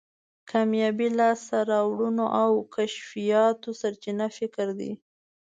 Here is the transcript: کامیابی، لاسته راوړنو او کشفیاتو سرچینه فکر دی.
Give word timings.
کامیابی، 0.49 1.07
لاسته 1.17 1.57
راوړنو 1.71 2.25
او 2.41 2.51
کشفیاتو 2.75 3.69
سرچینه 3.81 4.27
فکر 4.37 4.67
دی. 4.79 4.91